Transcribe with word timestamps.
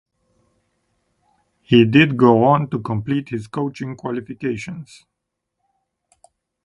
He 1.61 1.85
did 1.85 2.17
go 2.17 2.43
on 2.43 2.71
to 2.71 2.79
complete 2.81 3.29
his 3.29 3.45
coaching 3.45 3.95
qualifications. 3.95 5.05